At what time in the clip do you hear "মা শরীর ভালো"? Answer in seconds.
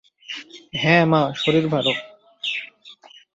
1.05-1.91